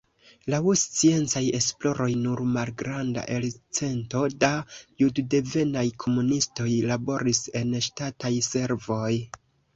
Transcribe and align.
Laŭ 0.51 0.59
sciencaj 0.83 1.41
esploroj 1.57 2.07
nur 2.21 2.41
malgranda 2.55 3.25
elcento 3.35 4.23
da 4.45 4.49
juddevenaj 5.03 5.85
komunistoj 6.07 6.69
laboris 6.95 7.45
en 7.63 7.79
ŝtataj 7.91 8.35
servoj. 8.51 9.15